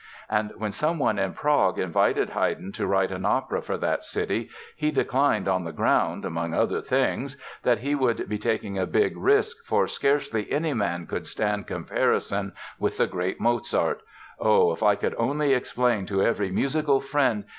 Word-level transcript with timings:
And 0.31 0.51
when 0.57 0.71
someone 0.71 1.19
in 1.19 1.33
Prague 1.33 1.77
invited 1.77 2.31
Haydn 2.31 2.71
to 2.71 2.87
write 2.87 3.11
an 3.11 3.23
opera 3.23 3.61
for 3.61 3.77
that 3.77 4.03
city 4.03 4.49
he 4.75 4.89
declined 4.89 5.47
on 5.47 5.63
the 5.63 5.71
ground—among 5.71 6.55
other 6.55 6.81
things—that 6.81 7.77
he 7.81 7.93
"would 7.93 8.27
be 8.27 8.39
taking 8.39 8.79
a 8.79 8.87
big 8.87 9.15
risk, 9.15 9.63
for 9.63 9.85
scarcely 9.87 10.51
any 10.51 10.73
man 10.73 11.05
could 11.05 11.27
stand 11.27 11.67
comparison 11.67 12.53
with 12.79 12.97
the 12.97 13.05
great 13.05 13.39
Mozart. 13.39 14.01
Oh, 14.39 14.71
if 14.71 14.81
I 14.81 14.95
could 14.95 15.13
only 15.19 15.53
explain 15.53 16.07
to 16.07 16.23
every 16.23 16.49
musical 16.49 16.99
friend 16.99 17.43